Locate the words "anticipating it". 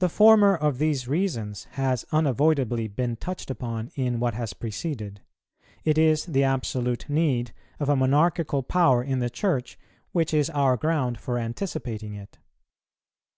11.38-12.38